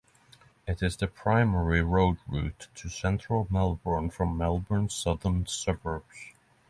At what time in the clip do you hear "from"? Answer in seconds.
4.09-4.35